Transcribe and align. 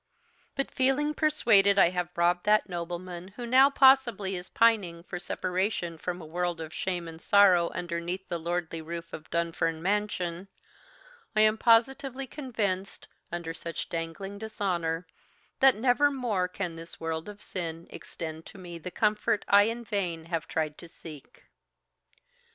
But 0.55 0.71
feeling 0.71 1.13
persuaded 1.13 1.77
I 1.77 1.89
have 1.89 2.09
robbed 2.17 2.43
that 2.45 2.67
nobleman 2.67 3.27
who 3.35 3.45
now 3.45 3.69
possibly 3.69 4.35
is 4.35 4.49
pining 4.49 5.03
for 5.03 5.19
separation 5.19 5.99
from 5.99 6.19
a 6.19 6.25
world 6.25 6.59
of 6.59 6.73
shame 6.73 7.07
and 7.07 7.21
sorrow 7.21 7.69
underneath 7.69 8.27
the 8.27 8.39
lordly 8.39 8.81
roof 8.81 9.13
of 9.13 9.29
Dunfern 9.29 9.79
Mansion, 9.79 10.47
I 11.35 11.41
am 11.41 11.55
positively 11.55 12.25
convinced, 12.25 13.09
under 13.31 13.53
such 13.53 13.89
dangling 13.89 14.39
dishonour, 14.39 15.05
that 15.59 15.75
never 15.75 16.09
more 16.09 16.47
can 16.47 16.75
this 16.77 16.99
world 16.99 17.29
of 17.29 17.39
sin 17.39 17.85
extend 17.91 18.47
to 18.47 18.57
me 18.57 18.79
the 18.79 18.89
comfort 18.89 19.45
I 19.47 19.65
in 19.65 19.83
vain 19.83 20.25
have 20.25 20.47
tried 20.47 20.79
to 20.79 20.87
seek. 20.89 21.43